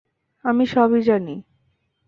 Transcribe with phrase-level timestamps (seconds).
[0.45, 1.35] আমি সবই জানি।